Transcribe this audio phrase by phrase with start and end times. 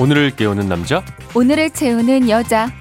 [0.00, 1.04] 오늘을 깨우는 남자?
[1.34, 2.72] 오늘을 채우는 여자.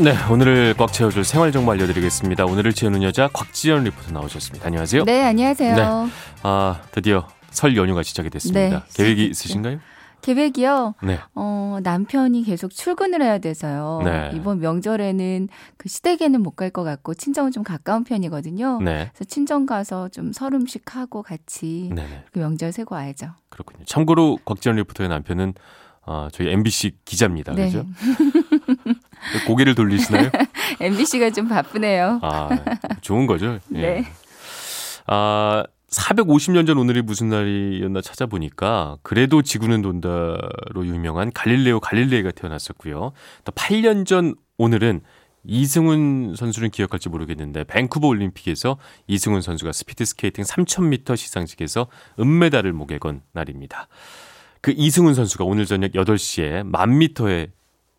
[0.00, 2.44] 네 오늘을 꽉 채워줄 생활 정보 알려드리겠습니다.
[2.44, 4.66] 오늘을 채우는 여자 곽지연 리포터 나오셨습니다.
[4.66, 5.04] 안녕하세요.
[5.04, 5.76] 네 안녕하세요.
[5.76, 6.12] 네.
[6.42, 8.80] 아 드디어 설 연휴가 시작이 됐습니다.
[8.80, 9.26] 네, 계획이.
[9.26, 9.78] 있으신가요?
[10.22, 14.30] 계획이요 네 어, 남편이 계속 출근을 해야 돼서요 네.
[14.32, 19.10] 이번 명절에는 그 시댁에는 못 갈 것 같고 친정은 좀 가까운 편이거든요 네.
[19.12, 24.38] 그래서 친정 가서 좀 설 음식 하고 같이 네네 그 명절 세고 와야죠 그렇군요 참고로
[24.44, 25.52] 곽지연 리포터의 남편은
[26.06, 27.66] 어, 저희 MBC 기자입니다 네.
[27.66, 27.84] 그죠?
[29.46, 30.30] 고개를 돌리시나요?
[30.80, 32.48] MBC가 좀 바쁘네요 아
[33.02, 33.80] 좋은 거죠 예.
[33.80, 34.04] 네.
[35.06, 43.12] 아, 450년 전 오늘이 무슨 날이었나 찾아보니까 그래도 지구는 돈다로 유명한 갈릴레오 갈릴레이가 태어났었고요.
[43.44, 45.02] 또 8년 전 오늘은
[45.44, 53.22] 이승훈 선수는 기억할지 모르겠는데 밴쿠버 올림픽에서 이승훈 선수가 스피드 스케이팅 3000m 시상식에서 은메달을 목에 건
[53.32, 53.88] 날입니다.
[54.60, 57.50] 그 이승훈 선수가 오늘 저녁 8시에 1000m에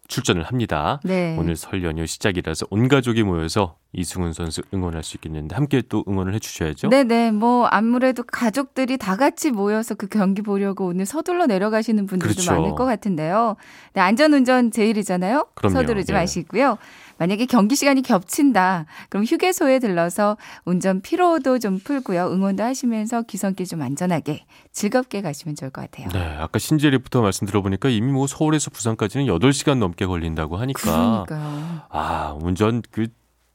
[0.08, 1.00] 출전을 합니다.
[1.04, 1.36] 네.
[1.38, 6.34] 오늘 설 연휴 시작이라서 온 가족이 모여서 이승훈 선수 응원할 수 있겠는데 함께 또 응원을
[6.36, 6.90] 해주셔야죠.
[6.90, 12.52] 네네 뭐 아무래도 가족들이 다 같이 모여서 그 경기 보려고 오늘 서둘러 내려가시는 분들도 그렇죠.
[12.52, 13.56] 많을 것 같은데요.
[13.94, 15.48] 네, 안전운전 제일이잖아요.
[15.54, 15.74] 그럼요.
[15.76, 16.20] 서두르지 네.
[16.20, 16.78] 마시고요.
[17.20, 18.86] 만약에 경기 시간이 겹친다.
[19.10, 22.30] 그럼 휴게소에 들러서 운전 피로도 좀 풀고요.
[22.32, 26.10] 응원도 하시면서 귀성길 좀 안전하게 즐겁게 가시면 좋을 것 같아요.
[26.10, 31.82] 네, 아까 신재 리부터 말씀 들어보니까 이미 뭐 서울에서 부산까지는 8시간 넘게 걸린다고 하니까 그러니까요.
[31.90, 33.08] 아, 운전 그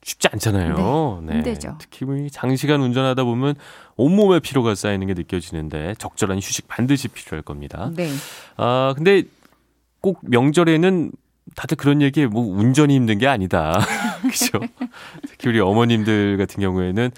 [0.09, 1.23] 쉽지 않잖아요.
[1.27, 1.77] 네, 힘들죠.
[1.79, 3.55] 특히 뭐이 장시간 운전하다 보면
[3.97, 7.91] 온몸에 피로가 쌓이는 게 느껴지는데 적절한 휴식 반드시 필요할 겁니다.
[7.95, 8.09] 네.
[8.57, 9.25] 아, 근데
[10.01, 11.13] 꼭 명절에는
[11.57, 13.81] 다들 그런 얘기에 뭐 운전이 힘든 게 아니다.
[14.23, 14.61] 그죠?
[15.29, 17.11] 특히 우리 어머님들 같은 경우에는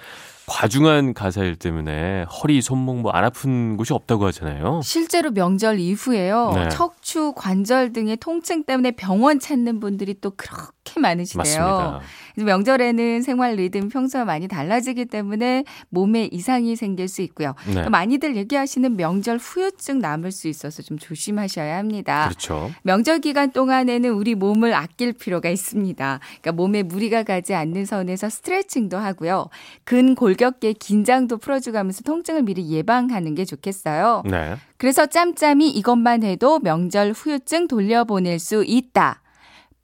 [0.46, 4.80] 과중한 가사일 때문에 허리, 손목 뭐 안 아픈 곳이 없다고 하잖아요.
[4.82, 6.52] 실제로 명절 이후에요.
[6.56, 6.68] 네.
[6.70, 11.38] 척추, 관절 등의 통증 때문에 병원 찾는 분들이 또 그렇게 많으시대요.
[11.38, 12.00] 맞습니다.
[12.34, 17.54] 그래서 명절에는 생활 리듬 평소와 많이 달라지기 때문에 몸에 이상이 생길 수 있고요.
[17.72, 17.84] 네.
[17.84, 22.28] 또 많이들 얘기하시는 명절 후유증 남을 수 있어서 좀 조심하셔야 합니다.
[22.28, 22.70] 그렇죠.
[22.82, 26.20] 명절 기간 동안에는 우리 몸을 아낄 필요가 있습니다.
[26.40, 29.48] 그러니까 몸에 무리가 가지 않는 선에서 스트레칭도 하고요.
[29.84, 34.22] 근골격계 긴장도 풀어주가면서 통증을 미리 예방하는 게 좋겠어요.
[34.26, 34.56] 네.
[34.76, 39.20] 그래서 짬짬이 이것만 해도 명절 후유증 돌려보낼 수 있다.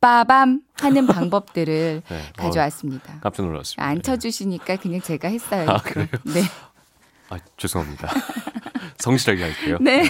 [0.01, 2.23] 빠밤 하는 방법들을 네.
[2.37, 3.15] 가져왔습니다.
[3.15, 3.85] 어, 깜짝 놀랐습니다.
[3.85, 5.69] 안 쳐주시니까 그냥 제가 했어요.
[5.69, 6.09] 아, 그럼.
[6.25, 6.43] 네.
[7.31, 8.09] 아, 죄송합니다.
[8.99, 9.79] 성실하게 할게요.
[9.81, 10.05] 네.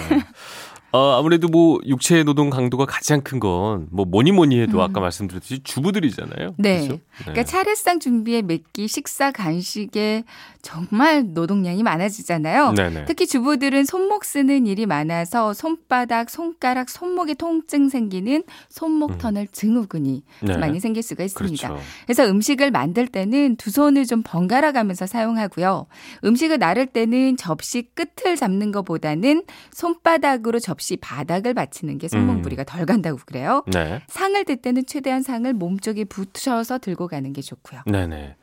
[0.91, 5.59] 어, 아무래도 뭐 육체 노동 강도가 가장 큰 건 뭐 뭐니 뭐니 해도 아까 말씀드렸듯이
[5.63, 6.47] 주부들이잖아요.
[6.49, 6.53] 음.
[6.57, 6.87] 네.
[6.87, 7.01] 그렇죠?
[7.19, 10.23] 그러니까 차례상 준비에 몇끼 식사 간식에
[10.61, 12.73] 정말 노동량이 많아지잖아요.
[12.73, 13.05] 네네.
[13.05, 20.47] 특히 주부들은 손목 쓰는 일이 많아서 손바닥, 손가락, 손목에 통증 생기는 손목 터널 증후군이 음.
[20.47, 20.57] 네.
[20.57, 21.67] 많이 생길 수가 있습니다.
[21.67, 21.83] 그렇죠.
[22.05, 25.85] 그래서 음식을 만들 때는 두 손을 좀 번갈아 가면서 사용하고요.
[26.23, 29.43] 음식을 나를 때는 접시 끝을 잡는 것보다는
[29.73, 32.65] 손바닥으로 접시 바닥을 받치는 게 손목 음.
[32.65, 33.63] 덜 간다고 그래요.
[33.67, 34.01] 네.
[34.07, 37.81] 상을 들 때는 최대한 상을 몸 쪽에 붙여서 들고 가는 게 좋고요.
[37.85, 38.35] 네네.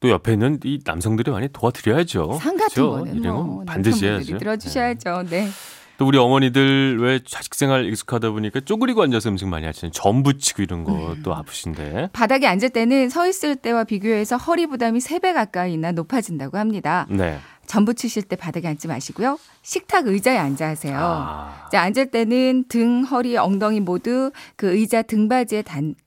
[0.00, 2.38] 또 옆에는 이 남성들이 많이 도와드려야죠.
[2.40, 2.90] 상 같은 그렇죠?
[2.90, 4.38] 거는 이런 건뭐 반드시 해야죠.
[4.38, 5.24] 들어주셔야죠.
[5.30, 5.48] 네.
[5.96, 10.62] 또 우리 어머니들 왜 자식 생활 익숙하다 보니까 쪼그리고 앉아서 음식 많이 하시는 전 부치고
[10.62, 10.84] 이런 음.
[10.84, 12.10] 것도 아프신데.
[12.12, 17.06] 바닥에 앉을 때는 서 있을 때와 비교해서 허리 부담이 3배 가까이나 높아진다고 합니다.
[17.08, 17.38] 네.
[17.66, 19.38] 전 부 치실 때 바닥에 앉지 마시고요.
[19.62, 20.96] 식탁 의자에 앉아 하세요.
[20.98, 21.68] 아.
[21.70, 25.62] 자, 앉을 때는 등, 허리, 엉덩이 모두 그 의자 등받이에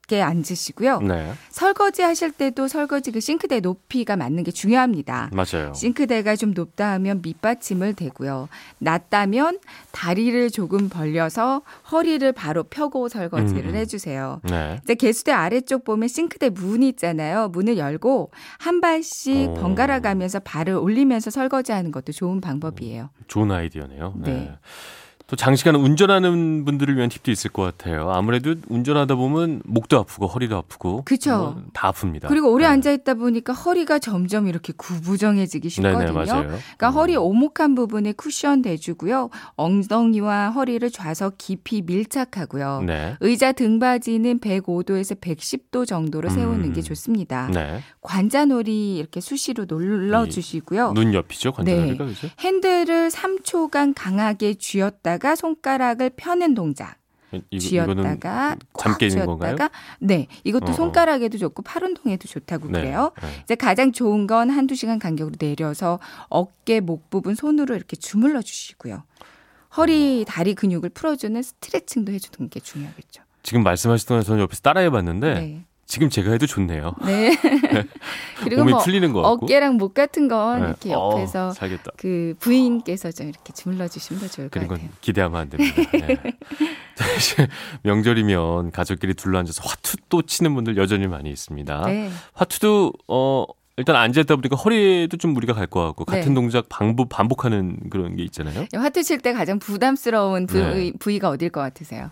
[0.08, 1.00] 닿게 앉으시고요.
[1.00, 1.32] 네.
[1.50, 5.30] 설거지 하실 때도 설거지 그 싱크대 높이가 맞는 게 중요합니다.
[5.32, 5.72] 맞아요.
[5.74, 8.48] 싱크대가 좀 높다 하면 밑받침을 대고요.
[8.78, 9.60] 낮다면
[9.92, 13.74] 다리를 조금 벌려서 허리를 바로 펴고 설거지를 음.
[13.76, 14.40] 해주세요.
[14.44, 14.80] 네.
[14.82, 17.48] 이제 개수대 아래쪽 보면 싱크대 문이 있잖아요.
[17.48, 19.54] 문을 열고 한 발씩 오.
[19.54, 23.10] 번갈아 가면서 발을 올리면서 설거지하는 것도 좋은 방법이에요.
[23.28, 24.14] 좋은 아이디어네요.
[24.16, 24.32] 네.
[24.32, 24.52] 네.
[25.28, 28.10] 또 장시간 운전하는 분들을 위한 팁도 있을 것 같아요.
[28.10, 31.54] 아무래도 운전하다 보면 목도 아프고 허리도 아프고 그쵸.
[31.70, 32.28] 뭐다 아픕니다.
[32.28, 32.72] 그리고 오래 네.
[32.72, 35.98] 앉아 있다 보니까 허리가 점점 이렇게 구부정해지기 쉽거든요.
[35.98, 36.46] 네네 맞아요.
[36.46, 39.28] 그러니까 허리 오목한 부분에 쿠션 대주고요.
[39.56, 42.84] 엉덩이와 허리를 좌석 깊이 밀착하고요.
[42.86, 43.16] 네.
[43.20, 46.72] 의자 등받이는 105도에서 110도 정도로 세우는 음.
[46.72, 47.50] 게 좋습니다.
[47.52, 47.82] 네.
[48.00, 50.92] 관자놀이 이렇게 수시로 눌러 주시고요.
[50.94, 52.28] 눈 옆이죠 관자놀이가 그죠?
[52.40, 56.96] 핸들을 3초간 강하게 쥐었다 가 손가락을 펴는 동작.
[57.50, 59.56] 이, 쥐었다가 잠 깨는 건가요?
[60.00, 60.72] 네, 이것도 어어.
[60.72, 63.12] 손가락에도 좋고 팔 운동에도 좋다고 네, 그래요.
[63.20, 63.28] 네.
[63.44, 65.98] 이제 가장 좋은 건 한두 시간 간격으로 내려서
[66.28, 69.02] 어깨, 목 부분 손으로 이렇게 주물러 주시고요.
[69.76, 73.22] 허리, 다리 근육을 풀어주는 스트레칭도 해주는 게 중요하겠죠.
[73.42, 75.64] 지금 말씀하시던 동안 저는 옆에서 따라해봤는데 네.
[75.88, 76.94] 지금 제가 해도 좋네요.
[77.06, 77.30] 네.
[78.44, 79.46] 그리고 몸이 뭐 풀리는 것 같고.
[79.46, 80.66] 어깨랑 목 같은 건 네.
[80.68, 81.92] 이렇게 어, 옆에서 살겠다.
[81.96, 84.92] 그 부인께서 좀 이렇게 주물러 주시면 더 좋을 것 그런 건 같아요.
[85.00, 85.82] 기대하면 안 됩니다.
[85.92, 86.18] 네.
[86.94, 87.48] 사실
[87.84, 91.86] 명절이면 가족끼리 둘러앉아서 화투 또 치는 분들 여전히 많이 있습니다.
[91.86, 92.10] 네.
[92.34, 93.46] 화투도 어
[93.78, 96.34] 일단 앉아있다 보니까 허리에도 좀 무리가 갈 것 같고 같은 네.
[96.34, 98.66] 동작 반복 반복하는 그런 게 있잖아요.
[98.74, 100.92] 화투 칠 때 가장 부담스러운 부위, 네.
[100.98, 102.10] 부위가 어딜 것 같으세요?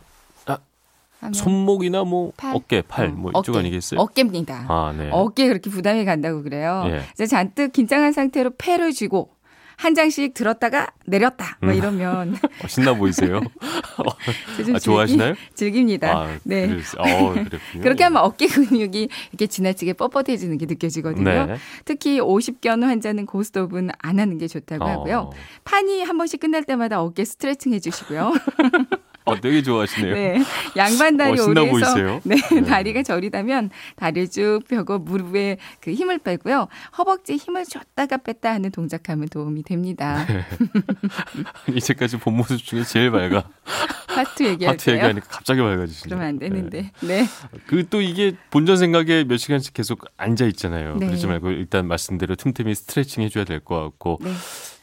[1.33, 2.55] 손목이나 뭐 팔?
[2.55, 3.59] 어깨, 팔 어, 뭐 이쪽 어깨.
[3.61, 4.01] 아니겠어요?
[4.01, 4.67] 어깨입니다.
[4.69, 5.09] 아, 네.
[5.11, 6.85] 어깨에 그렇게 부담이 간다고 그래요.
[6.87, 7.03] 예.
[7.15, 9.31] 이제 잔뜩 긴장한 상태로 패를 쥐고
[9.77, 11.59] 한 장씩 들었다가 내렸다.
[11.61, 11.77] 뭐 음.
[11.77, 13.41] 이러면 어, 신나 보이세요?
[14.65, 15.35] 좀 아, 좋아하시나요?
[15.55, 16.79] 즐기, 닙니다 아, 네.
[16.99, 17.35] 어.
[17.83, 21.47] 그렇게 하면 어깨 근육이 이렇게 지나치게 뻣뻣해지는 게 느껴지거든요.
[21.47, 21.57] 네.
[21.85, 25.19] 특히 50견 환자는 고스톱은 안 하는 게 좋다고 하고요.
[25.19, 25.31] 어,
[25.65, 28.33] 판이 한 번씩 끝날 때마다 어깨 스트레칭 해주시고요.
[29.27, 30.15] 어, 되게 좋아하시네요.
[30.15, 30.39] 네,
[30.77, 31.95] 양반 다리 어, 오래서?
[32.25, 32.63] 네, 네.
[32.63, 36.69] 다리가 저리다면 다리를 쭉 펴고 무릎에 그 힘을 빼고요.
[36.97, 40.25] 허벅지 힘을 줬다가 뺐다 하는 동작하면 도움이 됩니다.
[40.27, 40.45] 네.
[41.75, 43.49] 이제까지 본 모습 중에 제일 밝아.
[44.07, 44.91] 하트 얘기할 하트.
[44.91, 46.09] 얘기하니까 갑자기 밝아지시네요.
[46.09, 46.91] 그러면 안 되는데.
[47.03, 47.27] 네.
[47.67, 50.97] 그또 이게 본전 생각에 몇 시간씩 계속 앉아 있잖아요.
[50.97, 51.07] 네.
[51.07, 54.31] 그러지 말고 일단 말씀대로 틈틈이 스트레칭 해줘야 될 것 같고 네.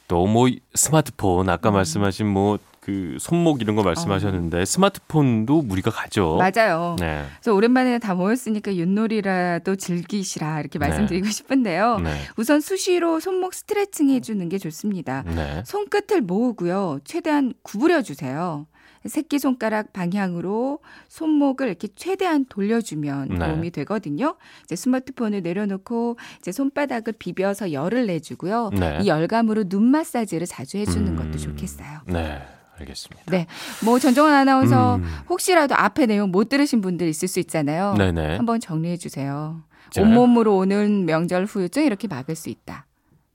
[0.07, 1.73] 또뭐 스마트폰 아까 음.
[1.75, 6.33] 말씀하신 뭐 그 손목 이런 거 말씀하셨는데 스마트폰도 무리가 가죠.
[6.33, 6.37] 어.
[6.37, 6.97] 맞아요.
[6.99, 7.23] 네.
[7.39, 10.87] 그래서 오랜만에 다 모였으니까 윷놀이라도 즐기시라 이렇게 네.
[10.87, 11.99] 말씀드리고 싶은데요.
[11.99, 12.13] 네.
[12.35, 15.23] 우선 수시로 손목 스트레칭 해주는 게 좋습니다.
[15.33, 15.63] 네.
[15.65, 16.99] 손끝을 모으고요.
[17.05, 18.67] 최대한 구부려 주세요.
[19.05, 23.39] 새끼 손가락 방향으로 손목을 이렇게 최대한 돌려주면 네.
[23.39, 24.35] 도움이 되거든요.
[24.65, 28.71] 이제 스마트폰을 내려놓고 이제 손바닥을 비벼서 열을 내주고요.
[28.77, 28.99] 네.
[29.03, 31.15] 이 열감으로 눈 마사지를 자주 해주는 음.
[31.15, 32.01] 것도 좋겠어요.
[32.07, 32.41] 네.
[32.79, 33.23] 알겠습니다.
[33.31, 33.47] 네,
[33.83, 35.03] 뭐 전정환 아나운서 음.
[35.29, 37.93] 혹시라도 앞에 내용 못 들으신 분들 있을 수 있잖아요.
[37.97, 38.37] 네네.
[38.37, 39.61] 한번 정리해 주세요.
[39.91, 40.01] 자.
[40.01, 42.85] 온몸으로 오는 명절 후유증 이렇게 막을 수 있다.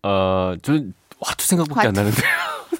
[0.03, 2.01] 어, 저는 화투 생각밖에 안 화투.
[2.01, 2.23] 나는데.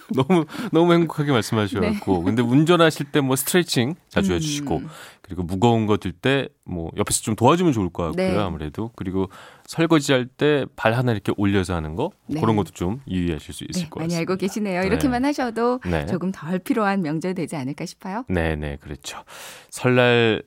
[0.17, 4.35] 너무 너무 행복하게 말씀하셔갖고 근데 운전하실 때 뭐 스트레칭 자주 네.
[4.35, 4.37] 음.
[4.37, 4.83] 해주시고
[5.23, 8.39] 그리고 무거운 거 들 때 뭐 옆에서 좀 도와주면 좋을 것 같고요 네.
[8.39, 9.29] 아무래도 그리고
[9.67, 12.41] 설거지 할 때 발 하나 이렇게 올려서 하는 거 네.
[12.41, 14.19] 그런 것도 좀 유의하실 수 있을 네, 것 많이 같습니다.
[14.33, 14.81] 알고 계시네요.
[14.83, 14.87] 네.
[14.87, 16.07] 이렇게만 하셔도 네.
[16.07, 18.25] 조금 덜 필요한 명절 되지 않을까 싶어요.
[18.29, 19.23] 네 네 그렇죠.
[19.71, 20.43] 설날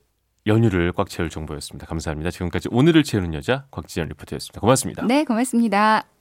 [0.48, 1.86] 연휴를 꽉 채울 정보였습니다.
[1.86, 2.32] 감사합니다.
[2.32, 4.60] 지금까지 오늘을 채우는 여자 곽지연 리포터였습니다.
[4.60, 5.06] 고맙습니다.
[5.06, 6.12] 네, 고맙습니다.